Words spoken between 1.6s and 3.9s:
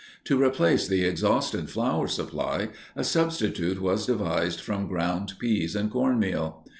flour supply, a substitute